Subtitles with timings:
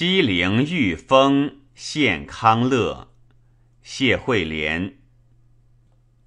[0.00, 3.08] 西陵御风献康乐，
[3.82, 4.94] 谢惠莲。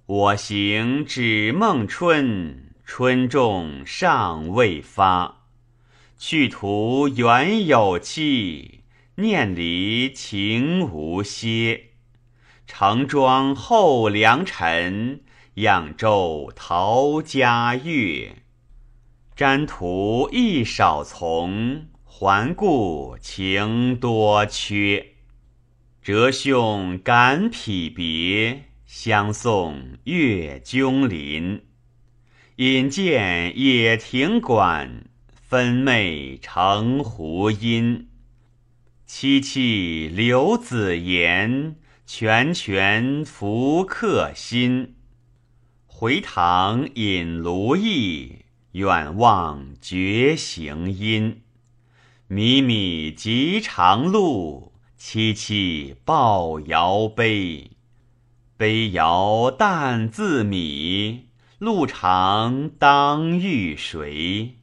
[0.06, 5.48] 我行只梦春，春种尚未发。
[6.16, 8.84] 去途原有期，
[9.16, 11.86] 念离情无歇。
[12.68, 15.22] 盛装后良辰，
[15.54, 18.36] 扬州陶家乐。
[19.36, 21.88] 瞻途意少从。
[22.16, 25.14] 还故情多缺，
[26.00, 31.64] 折兄感匹别，相送越鸠林。
[32.54, 38.06] 引见野亭馆，分袂成胡音。
[39.08, 41.74] 凄凄刘子言，
[42.06, 44.94] 泉泉复客心。
[45.88, 51.40] 回堂饮芦意，远望绝行阴。
[52.30, 57.72] 靡靡极长路，凄凄抱摇悲。
[58.56, 61.26] 悲摇但自米，
[61.58, 64.56] 路长当遇谁？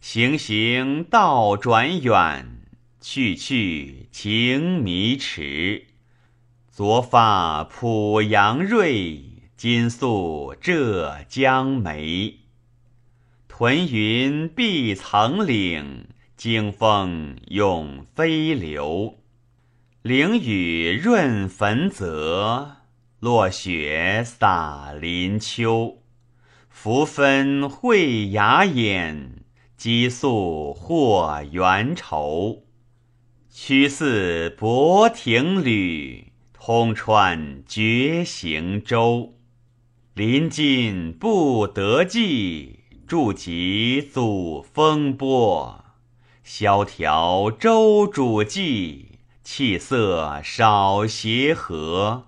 [0.00, 2.62] 行行道转远，
[2.98, 5.88] 去去情迷迟。
[6.70, 9.22] 昨发濮阳瑞，
[9.54, 12.38] 今宿浙江梅。
[13.48, 16.06] 屯云碧层岭。
[16.44, 19.18] 经风永飞流，
[20.02, 22.78] 凌雨润坟泽，
[23.20, 26.02] 落雪洒林丘。
[26.68, 29.44] 扶分会雅眼，
[29.76, 32.64] 积宿或缘愁。
[33.48, 39.34] 曲似泊亭旅，通川绝行舟。
[40.14, 45.81] 临近不得际，筑极阻风波。
[46.44, 52.26] 萧条舟渚际，气色少协和。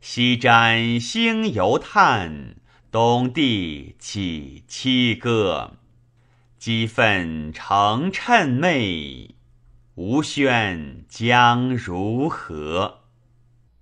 [0.00, 2.56] 西瞻星犹叹，
[2.90, 5.74] 东帝起凄歌。
[6.58, 9.36] 激愤成谶媚，
[9.94, 13.02] 吴宣将如何？